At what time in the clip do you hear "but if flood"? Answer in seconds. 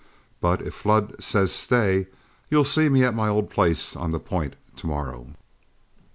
0.39-1.21